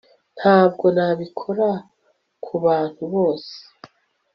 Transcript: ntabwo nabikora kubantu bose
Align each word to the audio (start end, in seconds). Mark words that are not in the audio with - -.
ntabwo 0.39 0.85
nabikora 0.95 1.69
kubantu 2.45 3.03
bose 3.13 3.55